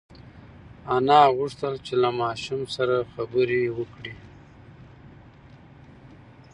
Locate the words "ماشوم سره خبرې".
2.21-3.63